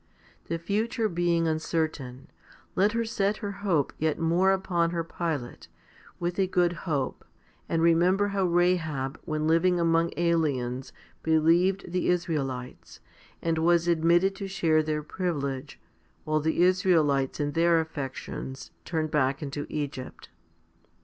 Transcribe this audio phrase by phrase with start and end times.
[0.47, 2.31] The future being uncertain,
[2.75, 5.67] let her set her hope yet more upon her Pilot,
[6.19, 7.23] with a good hope,
[7.69, 10.91] and remember how Rahab, when living among aliens,
[11.21, 12.99] believed the Israelites,
[13.41, 15.79] 1 and was admitted to share their privilege,
[16.23, 20.29] while the Israelites in their affections turned back into Egypt.